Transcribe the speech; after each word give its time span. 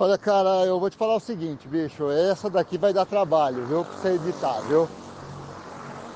Olha, 0.00 0.16
cara, 0.16 0.64
eu 0.64 0.78
vou 0.78 0.88
te 0.88 0.96
falar 0.96 1.16
o 1.16 1.20
seguinte, 1.20 1.66
bicho, 1.66 2.08
essa 2.08 2.48
daqui 2.48 2.78
vai 2.78 2.92
dar 2.92 3.04
trabalho, 3.04 3.66
viu, 3.66 3.84
pra 3.84 3.96
você 3.96 4.08
editar, 4.10 4.60
viu? 4.68 4.88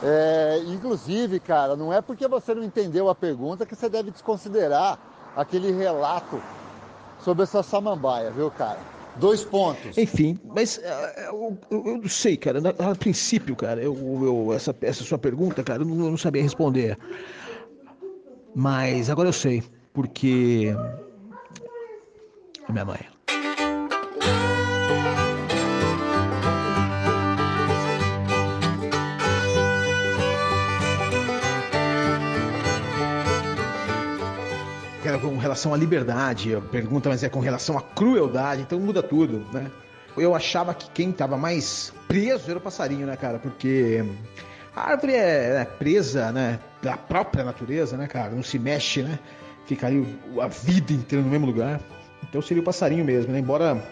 É, 0.04 0.62
inclusive, 0.68 1.40
cara, 1.40 1.74
não 1.74 1.92
é 1.92 2.00
porque 2.00 2.28
você 2.28 2.54
não 2.54 2.62
entendeu 2.62 3.08
a 3.08 3.14
pergunta 3.14 3.66
que 3.66 3.74
você 3.74 3.88
deve 3.88 4.12
desconsiderar 4.12 4.98
aquele 5.36 5.72
relato 5.72 6.40
sobre 7.24 7.42
essa 7.42 7.60
samambaia, 7.62 8.30
viu, 8.30 8.52
cara? 8.52 8.78
Dois 9.16 9.44
pontos. 9.44 9.98
Enfim, 9.98 10.38
mas 10.44 10.78
uh, 10.78 11.20
eu, 11.20 11.58
eu, 11.70 11.86
eu, 11.86 11.98
não 11.98 12.08
sei, 12.08 12.36
cara. 12.36 12.60
A 12.78 12.94
princípio, 12.94 13.54
cara, 13.54 13.82
eu, 13.82 13.94
eu, 13.94 14.54
essa, 14.54 14.74
essa 14.80 15.04
sua 15.04 15.18
pergunta, 15.18 15.62
cara, 15.62 15.82
eu 15.82 15.86
não, 15.86 16.04
eu 16.04 16.10
não 16.10 16.16
sabia 16.16 16.42
responder. 16.42 16.96
Mas 18.54 19.10
agora 19.10 19.28
eu 19.28 19.32
sei, 19.32 19.62
porque. 19.92 20.74
Minha 22.68 22.84
mãe. 22.84 23.11
Com 35.22 35.36
relação 35.38 35.72
à 35.72 35.76
liberdade, 35.76 36.58
pergunta, 36.70 37.08
mas 37.08 37.22
é 37.22 37.28
com 37.28 37.40
relação 37.40 37.78
à 37.78 37.80
crueldade, 37.80 38.62
então 38.62 38.78
muda 38.80 39.02
tudo, 39.02 39.46
né? 39.52 39.70
Eu 40.16 40.34
achava 40.34 40.74
que 40.74 40.90
quem 40.90 41.10
estava 41.10 41.36
mais 41.36 41.92
preso 42.06 42.50
era 42.50 42.58
o 42.58 42.62
passarinho, 42.62 43.06
né, 43.06 43.16
cara? 43.16 43.38
Porque 43.38 44.04
a 44.74 44.90
árvore 44.90 45.14
é, 45.14 45.60
é 45.60 45.64
presa, 45.64 46.32
né, 46.32 46.58
da 46.82 46.96
própria 46.96 47.44
natureza, 47.44 47.96
né, 47.96 48.06
cara? 48.06 48.30
Não 48.30 48.42
se 48.42 48.58
mexe, 48.58 49.02
né? 49.02 49.18
Fica 49.64 49.86
a 49.86 50.48
vida 50.48 50.92
inteira 50.92 51.24
no 51.24 51.30
mesmo 51.30 51.46
lugar. 51.46 51.80
Então 52.28 52.42
seria 52.42 52.60
o 52.60 52.64
passarinho 52.64 53.04
mesmo, 53.04 53.32
né? 53.32 53.38
Embora 53.38 53.82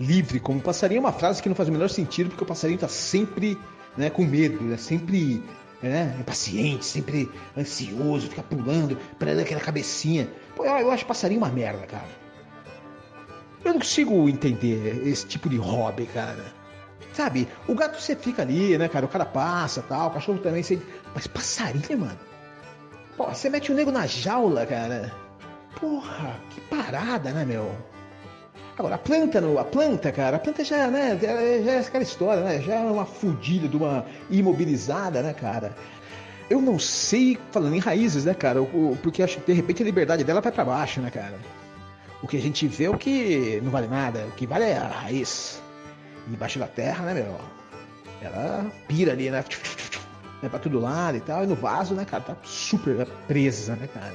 livre 0.00 0.40
como 0.40 0.60
passarinho 0.60 0.98
é 0.98 1.00
uma 1.00 1.12
frase 1.12 1.42
que 1.42 1.48
não 1.48 1.54
faz 1.54 1.68
o 1.68 1.72
menor 1.72 1.90
sentido, 1.90 2.30
porque 2.30 2.42
o 2.42 2.46
passarinho 2.46 2.76
está 2.76 2.88
sempre 2.88 3.58
né, 3.96 4.08
com 4.10 4.24
medo, 4.24 4.64
né? 4.64 4.76
Sempre 4.76 5.42
né? 5.82 6.16
Impaciente, 6.20 6.84
sempre 6.84 7.30
ansioso, 7.56 8.28
fica 8.28 8.42
pulando, 8.42 8.96
prendendo 9.18 9.42
aquela 9.42 9.60
cabecinha. 9.60 10.28
Pô, 10.54 10.64
eu, 10.64 10.72
eu 10.78 10.90
acho 10.90 11.04
passarinho 11.04 11.40
uma 11.40 11.48
merda, 11.50 11.86
cara. 11.86 12.22
Eu 13.64 13.72
não 13.72 13.80
consigo 13.80 14.28
entender 14.28 15.06
esse 15.06 15.26
tipo 15.26 15.48
de 15.48 15.56
hobby, 15.56 16.06
cara. 16.06 16.52
Sabe, 17.12 17.46
o 17.68 17.74
gato 17.74 18.00
você 18.00 18.16
fica 18.16 18.42
ali, 18.42 18.76
né, 18.78 18.88
cara? 18.88 19.04
O 19.04 19.08
cara 19.08 19.24
passa 19.24 19.82
tal, 19.82 20.08
o 20.08 20.12
cachorro 20.12 20.38
também, 20.38 20.62
você... 20.62 20.80
mas 21.14 21.26
passarinho, 21.26 21.98
mano. 21.98 22.18
Pô, 23.16 23.26
você 23.26 23.50
mete 23.50 23.70
o 23.70 23.74
nego 23.74 23.92
na 23.92 24.06
jaula, 24.06 24.64
cara. 24.64 25.14
Porra, 25.78 26.40
que 26.50 26.60
parada, 26.62 27.30
né, 27.30 27.44
meu? 27.44 27.70
Agora, 28.78 28.94
a 28.94 28.98
planta, 28.98 29.38
a 29.38 29.64
planta, 29.64 30.10
cara, 30.10 30.36
a 30.36 30.40
planta 30.40 30.64
já, 30.64 30.88
né, 30.88 31.18
já 31.20 31.30
é 31.30 31.78
aquela 31.78 32.02
história, 32.02 32.42
né? 32.42 32.60
Já 32.60 32.76
é 32.76 32.80
uma 32.80 33.04
fudida 33.04 33.68
de 33.68 33.76
uma 33.76 34.04
imobilizada, 34.30 35.22
né, 35.22 35.34
cara? 35.34 35.76
Eu 36.48 36.60
não 36.60 36.78
sei, 36.78 37.38
falando 37.50 37.74
em 37.74 37.78
raízes, 37.78 38.24
né, 38.24 38.34
cara? 38.34 38.60
Porque 39.02 39.22
acho 39.22 39.38
que 39.40 39.46
de 39.46 39.52
repente 39.52 39.82
a 39.82 39.86
liberdade 39.86 40.24
dela 40.24 40.40
vai 40.40 40.50
para 40.50 40.64
baixo, 40.64 41.00
né, 41.00 41.10
cara? 41.10 41.38
O 42.22 42.28
que 42.28 42.36
a 42.36 42.40
gente 42.40 42.66
vê 42.66 42.84
é 42.84 42.90
o 42.90 42.96
que 42.96 43.60
não 43.62 43.70
vale 43.70 43.88
nada, 43.88 44.24
o 44.26 44.32
que 44.32 44.46
vale 44.46 44.64
é 44.64 44.78
a 44.78 44.86
raiz. 44.86 45.60
Embaixo 46.26 46.58
da 46.58 46.66
terra, 46.66 47.04
né, 47.06 47.14
meu? 47.14 47.38
Ela 48.22 48.70
pira 48.88 49.12
ali, 49.12 49.30
né? 49.30 49.44
né 50.42 50.48
pra 50.48 50.58
todo 50.58 50.78
lado 50.78 51.16
e 51.16 51.20
tal. 51.20 51.42
E 51.44 51.46
no 51.46 51.56
vaso, 51.56 51.94
né, 51.94 52.04
cara? 52.04 52.22
Tá 52.22 52.36
super 52.42 53.06
presa, 53.26 53.74
né, 53.76 53.88
cara? 53.92 54.14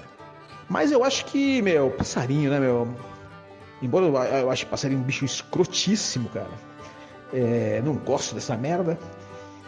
Mas 0.70 0.92
eu 0.92 1.04
acho 1.04 1.26
que, 1.26 1.62
meu, 1.62 1.92
passarinho, 1.92 2.50
né, 2.50 2.60
meu? 2.60 2.88
Embora 3.82 4.06
eu, 4.06 4.16
eu 4.16 4.52
ache 4.52 4.66
passarinho 4.66 5.00
um 5.00 5.04
bicho 5.04 5.26
escrotíssimo, 5.26 6.30
cara. 6.30 6.50
É, 7.34 7.82
não 7.84 7.96
gosto 7.96 8.34
dessa 8.34 8.56
merda. 8.58 8.98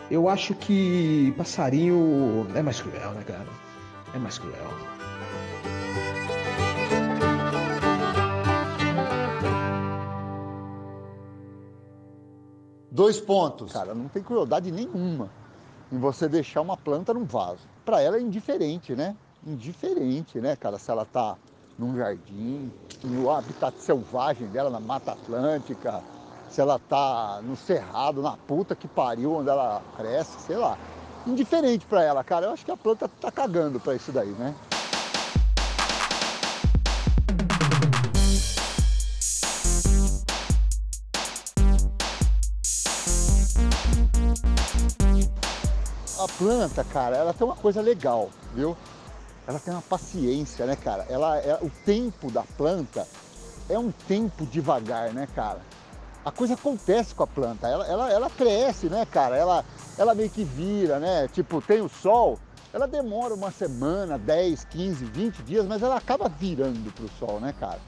Eu 0.10 0.28
acho 0.28 0.56
que 0.56 1.34
passarinho 1.38 2.48
é 2.56 2.62
mais 2.62 2.82
cruel, 2.82 3.12
né, 3.12 3.24
cara? 3.24 3.48
É 4.14 4.18
mais 4.18 4.40
cruel. 4.40 4.68
Dois 12.92 13.20
pontos. 13.20 13.72
Cara, 13.72 13.94
não 13.94 14.08
tem 14.08 14.24
crueldade 14.24 14.72
nenhuma 14.72 15.30
em 15.92 15.98
você 15.98 16.28
deixar 16.28 16.62
uma 16.62 16.76
planta 16.76 17.14
num 17.14 17.24
vaso. 17.24 17.62
Para 17.86 18.02
ela 18.02 18.18
é 18.18 18.22
indiferente, 18.22 18.96
né? 18.96 19.16
Indiferente, 19.46 20.40
né, 20.40 20.56
cara? 20.56 20.78
Se 20.78 20.90
ela 20.92 21.06
tá 21.06 21.38
num 21.80 21.96
jardim, 21.96 22.70
no 23.06 23.32
habitat 23.32 23.74
selvagem 23.80 24.48
dela, 24.50 24.70
na 24.70 24.82
Mata 24.82 25.14
Atlântica, 25.14 26.04
se 26.50 26.60
ela 26.60 26.78
tá 26.78 27.40
no 27.42 27.56
cerrado, 27.56 28.22
na 28.22 28.36
puta 28.36 28.76
que 28.76 28.88
pariu, 28.88 29.36
onde 29.36 29.50
ela 29.50 29.82
cresce, 29.96 30.42
sei 30.42 30.58
lá. 30.58 30.78
Indiferente 31.26 31.86
para 31.86 32.04
ela, 32.04 32.24
cara. 32.24 32.48
Eu 32.48 32.52
acho 32.52 32.66
que 32.66 32.72
a 32.72 32.78
planta 32.78 33.08
tá 33.08 33.32
cagando 33.32 33.80
para 33.80 33.96
isso 33.96 34.12
daí, 34.12 34.28
né? 34.32 34.54
A 46.20 46.28
planta, 46.38 46.84
cara, 46.84 47.16
ela 47.16 47.34
tem 47.34 47.48
uma 47.48 47.56
coisa 47.56 47.80
legal, 47.80 48.30
viu? 48.54 48.76
Ela 49.50 49.60
tem 49.60 49.74
uma 49.74 49.82
paciência, 49.82 50.64
né, 50.68 50.76
cara? 50.76 51.08
Ela 51.10 51.40
é 51.40 51.58
o 51.60 51.72
tempo 51.84 52.30
da 52.30 52.44
planta 52.44 53.08
é 53.68 53.80
um 53.80 53.92
tempo 53.92 54.46
devagar, 54.46 55.12
né, 55.12 55.28
cara? 55.34 55.62
A 56.24 56.32
coisa 56.32 56.54
acontece 56.54 57.16
com 57.16 57.24
a 57.24 57.28
planta, 57.28 57.68
ela, 57.68 57.88
ela, 57.88 58.12
ela 58.12 58.30
cresce, 58.30 58.88
né, 58.88 59.08
cara? 59.08 59.36
Ela, 59.36 59.66
ela 59.98 60.14
meio 60.14 60.30
que 60.30 60.44
vira, 60.44 61.00
né? 61.00 61.28
Tipo, 61.30 61.62
tem 61.64 61.82
o 61.82 61.90
sol, 61.90 62.38
ela 62.72 62.88
demora 62.88 63.34
uma 63.34 63.50
semana, 63.50 64.20
10, 64.20 64.66
15, 64.66 65.06
20 65.06 65.42
dias, 65.42 65.66
mas 65.66 65.82
ela 65.82 65.96
acaba 65.96 66.30
virando 66.30 66.92
pro 66.94 67.10
sol, 67.18 67.40
né, 67.40 67.52
cara? 67.60 67.80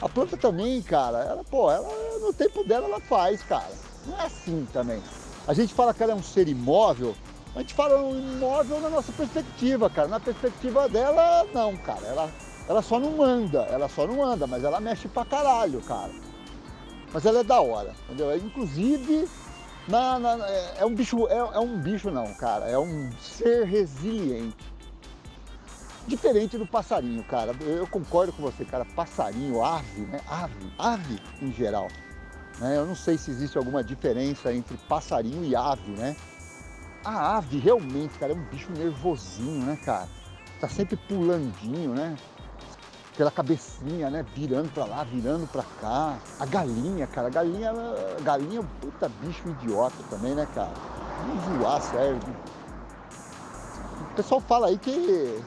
A 0.00 0.08
planta 0.08 0.36
também, 0.36 0.80
cara, 0.80 1.24
ela, 1.24 1.42
pô, 1.42 1.72
ela, 1.72 1.88
no 2.20 2.32
tempo 2.32 2.62
dela 2.62 2.86
ela 2.86 3.00
faz, 3.00 3.42
cara. 3.42 3.72
Não 4.06 4.16
é 4.16 4.26
assim 4.26 4.64
também. 4.72 5.02
A 5.48 5.54
gente 5.54 5.74
fala 5.74 5.92
que 5.92 6.04
ela 6.04 6.12
é 6.12 6.14
um 6.14 6.22
ser 6.22 6.46
imóvel, 6.46 7.16
a 7.54 7.60
gente 7.60 7.74
fala 7.74 8.00
um 8.00 8.16
imóvel 8.16 8.80
na 8.80 8.88
nossa 8.88 9.12
perspectiva, 9.12 9.90
cara. 9.90 10.08
Na 10.08 10.20
perspectiva 10.20 10.88
dela, 10.88 11.46
não, 11.52 11.76
cara. 11.76 12.06
Ela, 12.06 12.30
ela 12.68 12.82
só 12.82 13.00
não 13.00 13.22
anda, 13.22 13.62
ela 13.70 13.88
só 13.88 14.06
não 14.06 14.22
anda, 14.24 14.46
mas 14.46 14.62
ela 14.62 14.80
mexe 14.80 15.08
pra 15.08 15.24
caralho, 15.24 15.80
cara. 15.80 16.12
Mas 17.12 17.26
ela 17.26 17.40
é 17.40 17.44
da 17.44 17.60
hora, 17.60 17.92
entendeu? 18.04 18.36
Inclusive, 18.36 19.28
na, 19.88 20.18
na, 20.20 20.46
é, 20.48 20.74
é 20.78 20.86
um 20.86 20.94
bicho, 20.94 21.26
é, 21.28 21.38
é 21.38 21.58
um 21.58 21.76
bicho 21.76 22.10
não, 22.10 22.32
cara. 22.34 22.66
É 22.66 22.78
um 22.78 23.10
ser 23.20 23.66
resiliente. 23.66 24.70
Diferente 26.06 26.56
do 26.56 26.66
passarinho, 26.66 27.22
cara. 27.24 27.52
Eu 27.60 27.86
concordo 27.86 28.32
com 28.32 28.42
você, 28.42 28.64
cara. 28.64 28.84
Passarinho, 28.84 29.64
ave, 29.64 30.02
né? 30.02 30.20
Ave, 30.28 30.72
ave 30.78 31.20
em 31.42 31.52
geral. 31.52 31.88
Né? 32.58 32.76
Eu 32.76 32.86
não 32.86 32.94
sei 32.94 33.18
se 33.18 33.30
existe 33.30 33.58
alguma 33.58 33.82
diferença 33.82 34.52
entre 34.52 34.76
passarinho 34.88 35.44
e 35.44 35.56
ave, 35.56 35.90
né? 35.92 36.14
A 37.04 37.38
ave 37.38 37.58
realmente, 37.58 38.18
cara, 38.18 38.32
é 38.32 38.36
um 38.36 38.44
bicho 38.44 38.70
nervosinho, 38.72 39.64
né, 39.64 39.78
cara? 39.84 40.06
Tá 40.60 40.68
sempre 40.68 40.96
pulandinho, 40.96 41.94
né? 41.94 42.14
Pela 43.16 43.30
cabecinha, 43.30 44.10
né? 44.10 44.24
Virando 44.34 44.70
pra 44.72 44.84
lá, 44.84 45.02
virando 45.04 45.46
pra 45.46 45.64
cá. 45.80 46.18
A 46.38 46.44
galinha, 46.44 47.06
cara, 47.06 47.28
a 47.28 47.30
galinha, 47.30 47.70
a 47.70 48.20
galinha 48.20 48.58
é 48.58 48.60
um 48.60 48.66
puta 48.80 49.08
bicho 49.08 49.48
idiota 49.48 49.96
também, 50.10 50.34
né, 50.34 50.46
cara? 50.54 50.72
Não 51.26 51.58
voar 51.58 51.80
serve. 51.80 52.30
O 54.02 54.14
pessoal 54.14 54.40
fala 54.40 54.66
aí 54.66 54.76
que 54.76 55.40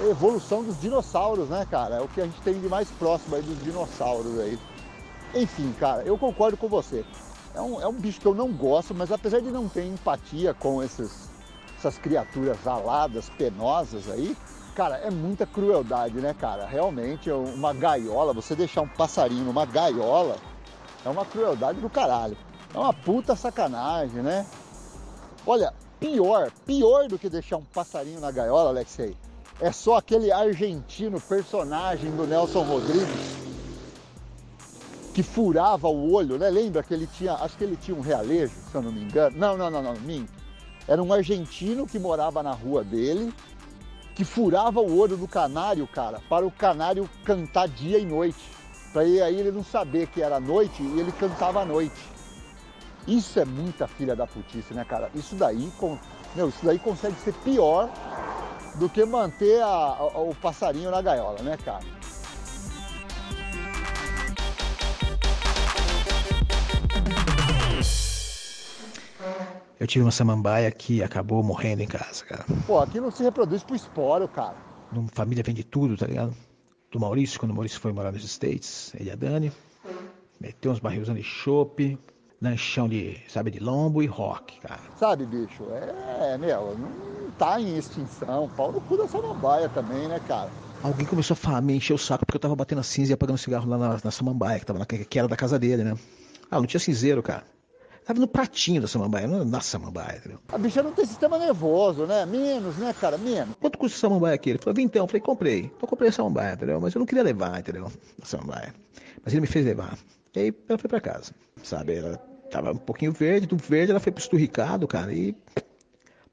é 0.00 0.10
evolução 0.10 0.64
dos 0.64 0.80
dinossauros, 0.80 1.48
né, 1.48 1.64
cara? 1.70 1.96
É 1.96 2.00
o 2.00 2.08
que 2.08 2.20
a 2.20 2.24
gente 2.24 2.40
tem 2.42 2.60
de 2.60 2.68
mais 2.68 2.90
próximo 2.90 3.36
aí 3.36 3.42
dos 3.42 3.62
dinossauros 3.62 4.40
aí. 4.40 4.58
Enfim, 5.34 5.72
cara, 5.78 6.02
eu 6.02 6.18
concordo 6.18 6.56
com 6.56 6.68
você. 6.68 7.04
É 7.54 7.60
um, 7.60 7.80
é 7.80 7.86
um 7.86 7.92
bicho 7.92 8.20
que 8.20 8.26
eu 8.26 8.34
não 8.34 8.52
gosto, 8.52 8.94
mas 8.94 9.12
apesar 9.12 9.40
de 9.40 9.50
não 9.50 9.68
ter 9.68 9.86
empatia 9.86 10.52
com 10.52 10.82
esses, 10.82 11.30
essas 11.78 11.96
criaturas 11.98 12.66
aladas, 12.66 13.30
penosas 13.30 14.10
aí, 14.10 14.36
cara, 14.74 14.96
é 14.96 15.10
muita 15.10 15.46
crueldade, 15.46 16.20
né, 16.20 16.34
cara? 16.34 16.66
Realmente, 16.66 17.30
uma 17.30 17.72
gaiola, 17.72 18.32
você 18.32 18.56
deixar 18.56 18.82
um 18.82 18.88
passarinho 18.88 19.44
numa 19.44 19.64
gaiola, 19.64 20.36
é 21.04 21.08
uma 21.08 21.24
crueldade 21.24 21.80
do 21.80 21.88
caralho. 21.88 22.36
É 22.74 22.78
uma 22.78 22.92
puta 22.92 23.36
sacanagem, 23.36 24.20
né? 24.20 24.44
Olha, 25.46 25.72
pior, 26.00 26.50
pior 26.66 27.06
do 27.06 27.16
que 27.16 27.28
deixar 27.28 27.58
um 27.58 27.64
passarinho 27.64 28.18
na 28.18 28.32
gaiola, 28.32 28.70
Alexei, 28.70 29.16
é 29.60 29.70
só 29.70 29.96
aquele 29.96 30.32
argentino 30.32 31.20
personagem 31.20 32.10
do 32.16 32.26
Nelson 32.26 32.62
Rodrigues 32.62 33.43
que 35.14 35.22
furava 35.22 35.88
o 35.88 36.12
olho, 36.12 36.36
né? 36.36 36.50
Lembra 36.50 36.82
que 36.82 36.92
ele 36.92 37.06
tinha, 37.06 37.34
acho 37.34 37.56
que 37.56 37.62
ele 37.62 37.76
tinha 37.76 37.96
um 37.96 38.00
realejo, 38.00 38.52
se 38.68 38.74
eu 38.74 38.82
não 38.82 38.90
me 38.90 39.00
engano. 39.00 39.36
Não, 39.38 39.56
não, 39.56 39.70
não, 39.70 39.80
não, 39.80 39.94
minto. 40.00 40.32
Era 40.88 41.00
um 41.00 41.12
argentino 41.12 41.86
que 41.86 42.00
morava 42.00 42.42
na 42.42 42.50
rua 42.50 42.82
dele, 42.82 43.32
que 44.16 44.24
furava 44.24 44.80
o 44.80 44.98
olho 44.98 45.16
do 45.16 45.28
canário, 45.28 45.86
cara, 45.86 46.20
para 46.28 46.44
o 46.44 46.50
canário 46.50 47.08
cantar 47.24 47.68
dia 47.68 47.98
e 47.98 48.04
noite. 48.04 48.50
Pra 48.92 49.02
aí 49.02 49.38
ele 49.38 49.52
não 49.52 49.64
saber 49.64 50.08
que 50.08 50.20
era 50.20 50.40
noite 50.40 50.82
e 50.82 51.00
ele 51.00 51.12
cantava 51.12 51.62
à 51.62 51.64
noite. 51.64 52.12
Isso 53.06 53.38
é 53.38 53.44
muita 53.44 53.86
filha 53.86 54.16
da 54.16 54.26
putice, 54.26 54.74
né, 54.74 54.84
cara? 54.84 55.10
Isso 55.14 55.36
daí, 55.36 55.72
meu, 56.34 56.48
isso 56.48 56.64
daí 56.64 56.78
consegue 56.78 57.16
ser 57.20 57.34
pior 57.34 57.88
do 58.76 58.88
que 58.88 59.04
manter 59.04 59.62
a, 59.62 59.66
a, 59.66 60.20
o 60.20 60.34
passarinho 60.34 60.90
na 60.90 61.00
gaiola, 61.00 61.40
né, 61.42 61.56
cara? 61.64 61.84
Eu 69.84 69.86
tive 69.86 70.02
uma 70.02 70.10
samambaia 70.10 70.70
que 70.70 71.02
acabou 71.02 71.42
morrendo 71.42 71.82
em 71.82 71.86
casa, 71.86 72.24
cara. 72.24 72.46
Pô, 72.66 72.78
aqui 72.78 72.98
não 72.98 73.10
se 73.10 73.22
reproduz 73.22 73.62
por 73.62 73.76
esporo, 73.76 74.26
cara. 74.26 74.56
Uma 74.90 75.10
família 75.12 75.44
vende 75.44 75.62
tudo, 75.62 75.94
tá 75.94 76.06
ligado? 76.06 76.34
Do 76.90 76.98
Maurício, 76.98 77.38
quando 77.38 77.50
o 77.50 77.54
Maurício 77.54 77.78
foi 77.78 77.92
morar 77.92 78.10
nos 78.10 78.24
States, 78.24 78.94
ele 78.94 79.10
e 79.10 79.12
a 79.12 79.14
Dani. 79.14 79.52
Meteu 80.40 80.72
uns 80.72 80.78
barris 80.78 81.06
de 81.06 81.22
chope, 81.22 81.98
lanchão 82.40 82.88
de, 82.88 83.20
sabe, 83.28 83.50
de 83.50 83.58
lombo 83.58 84.02
e 84.02 84.06
rock, 84.06 84.58
cara. 84.60 84.80
Sabe, 84.98 85.26
bicho, 85.26 85.64
é, 85.70 86.38
meu, 86.38 86.78
não 86.78 87.30
tá 87.32 87.60
em 87.60 87.76
extinção. 87.76 88.48
Pau 88.56 88.72
no 88.72 88.80
cu 88.80 88.96
da 88.96 89.06
samambaia 89.06 89.68
também, 89.68 90.08
né, 90.08 90.18
cara? 90.26 90.48
Alguém 90.82 91.04
começou 91.04 91.34
a 91.34 91.36
falar, 91.36 91.60
me 91.60 91.76
encher 91.76 91.92
o 91.92 91.98
saco 91.98 92.24
porque 92.24 92.38
eu 92.38 92.40
tava 92.40 92.56
batendo 92.56 92.78
a 92.78 92.82
cinza 92.82 93.12
e 93.12 93.14
apagando 93.14 93.36
cigarro 93.36 93.68
lá 93.68 93.76
na, 93.76 94.00
na 94.02 94.10
samambaia, 94.10 94.58
que, 94.58 94.64
tava 94.64 94.78
na, 94.78 94.86
que 94.86 95.18
era 95.18 95.28
da 95.28 95.36
casa 95.36 95.58
dele, 95.58 95.84
né? 95.84 95.94
Ah, 96.50 96.58
não 96.58 96.66
tinha 96.66 96.80
cinzeiro, 96.80 97.22
cara. 97.22 97.44
Tava 98.04 98.20
no 98.20 98.28
pratinho 98.28 98.82
da 98.82 98.86
samambaia, 98.86 99.26
não 99.26 99.44
na 99.44 99.60
samambaia, 99.60 100.18
entendeu? 100.18 100.38
A 100.48 100.58
bicha 100.58 100.82
não 100.82 100.92
tem 100.92 101.06
sistema 101.06 101.38
nervoso, 101.38 102.04
né? 102.04 102.26
Menos, 102.26 102.76
né, 102.76 102.94
cara? 103.00 103.16
Menos. 103.16 103.56
Quanto 103.58 103.78
custa 103.78 103.96
a 103.96 104.00
samambaia 104.00 104.34
aqui? 104.34 104.50
Ele 104.50 104.58
falou, 104.58 104.78
então. 104.78 105.04
Eu 105.04 105.08
falei, 105.08 105.20
comprei. 105.22 105.72
Então 105.74 105.88
comprei 105.88 106.10
a 106.10 106.12
samambaia, 106.12 106.52
entendeu? 106.52 106.80
Mas 106.80 106.94
eu 106.94 106.98
não 106.98 107.06
queria 107.06 107.22
levar, 107.22 107.58
entendeu? 107.58 107.90
A 108.22 108.26
samambaia. 108.26 108.74
Mas 109.24 109.32
ele 109.32 109.40
me 109.40 109.46
fez 109.46 109.64
levar. 109.64 109.96
E 110.34 110.40
aí 110.40 110.54
ela 110.68 110.78
foi 110.78 110.88
pra 110.88 111.00
casa, 111.00 111.32
sabe? 111.62 111.94
Ela 111.94 112.18
tava 112.50 112.72
um 112.72 112.76
pouquinho 112.76 113.12
verde, 113.12 113.46
do 113.46 113.56
verde 113.56 113.90
ela 113.90 114.00
foi 114.00 114.12
pro 114.12 114.20
esturricado, 114.20 114.86
cara, 114.86 115.12
e 115.12 115.34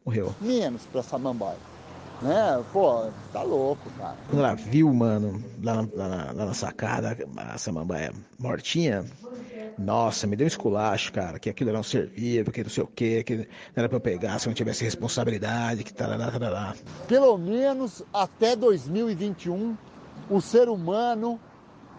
morreu. 0.06 0.36
Menos 0.42 0.82
pra 0.92 1.02
samambaia. 1.02 1.58
Né? 2.22 2.64
Pô, 2.72 3.10
tá 3.32 3.42
louco, 3.42 3.90
cara. 3.98 4.16
Quando 4.30 4.40
ela 4.40 4.54
viu, 4.56 4.94
mano, 4.94 5.44
lá 5.64 5.76
na, 5.76 5.88
lá 5.94 6.08
na, 6.08 6.32
lá 6.32 6.46
na 6.46 6.54
sacada, 6.54 7.18
a 7.36 7.58
samambaia 7.58 8.14
mortinha, 8.38 9.06
nossa, 9.78 10.28
me 10.28 10.36
deu 10.36 10.46
um 10.46 10.48
esculacho, 10.48 11.12
cara, 11.12 11.40
que 11.40 11.50
aquilo 11.50 11.70
era 11.70 11.80
um 11.80 11.84
ser 11.84 12.08
vivo, 12.08 12.52
que 12.52 12.64
não 12.64 12.70
sei 12.70 12.84
o 12.84 12.88
quê, 12.88 13.24
que 13.24 13.38
não 13.38 13.46
era 13.76 13.90
pra 13.90 13.98
eu 13.98 14.02
pegar 14.02 14.40
se 14.40 14.48
eu 14.48 14.52
não 14.52 14.56
tivesse 14.56 14.84
responsabilidade, 14.84 15.84
que 15.84 15.94
tarará, 15.94 16.32
tarará. 16.32 16.76
Pelo 17.08 17.38
menos 17.38 18.04
até 18.14 18.56
2021, 18.56 19.76
o 20.30 20.42
ser 20.42 20.70
humano, 20.70 21.40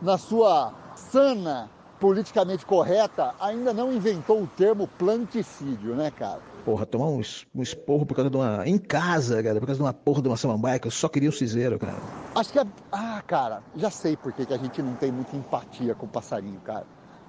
na 0.00 0.18
sua 0.18 0.72
sana 0.96 1.70
politicamente 2.02 2.66
correta, 2.66 3.32
ainda 3.38 3.72
não 3.72 3.92
inventou 3.92 4.42
o 4.42 4.46
termo 4.46 4.88
planticídio, 4.98 5.94
né, 5.94 6.10
cara? 6.10 6.40
Porra, 6.64 6.84
tomar 6.84 7.06
um, 7.06 7.22
um 7.54 7.62
esporro 7.62 8.04
por 8.04 8.16
causa 8.16 8.28
de 8.28 8.36
uma. 8.36 8.66
em 8.66 8.76
casa, 8.76 9.40
cara, 9.40 9.60
por 9.60 9.66
causa 9.66 9.78
de 9.78 9.84
uma 9.84 9.92
porra 9.92 10.20
de 10.20 10.28
uma 10.28 10.36
samambaia 10.36 10.80
que 10.80 10.88
eu 10.88 10.90
só 10.90 11.08
queria 11.08 11.28
o 11.28 11.32
um 11.32 11.34
ciseiro, 11.34 11.78
cara. 11.78 11.96
Acho 12.34 12.52
que. 12.52 12.58
É... 12.58 12.64
Ah, 12.90 13.22
cara, 13.24 13.62
já 13.76 13.88
sei 13.88 14.16
por 14.16 14.32
que, 14.32 14.44
que 14.44 14.52
a 14.52 14.58
gente 14.58 14.82
não 14.82 14.94
tem 14.94 15.12
muita 15.12 15.36
empatia 15.36 15.94
com 15.94 16.06
o 16.06 16.08
passarinho, 16.08 16.60
cara. 16.60 16.86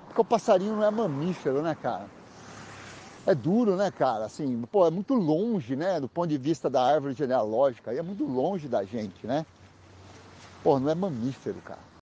Porque 0.07 0.21
o 0.21 0.25
passarinho 0.25 0.75
não 0.75 0.83
é 0.83 0.91
mamífero, 0.91 1.61
né, 1.61 1.75
cara? 1.75 2.07
É 3.25 3.33
duro, 3.33 3.75
né, 3.75 3.89
cara? 3.89 4.25
Assim, 4.25 4.61
pô, 4.71 4.85
é 4.85 4.91
muito 4.91 5.13
longe, 5.13 5.75
né, 5.75 5.99
do 5.99 6.09
ponto 6.09 6.27
de 6.27 6.37
vista 6.37 6.69
da 6.69 6.83
árvore 6.83 7.13
genealógica, 7.13 7.93
é 7.93 8.01
muito 8.01 8.25
longe 8.25 8.67
da 8.67 8.83
gente, 8.83 9.25
né? 9.25 9.45
Pô, 10.61 10.79
não 10.79 10.89
é 10.89 10.95
mamífero, 10.95 11.61
cara. 11.61 11.83